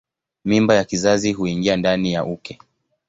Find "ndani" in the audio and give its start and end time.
1.77-2.13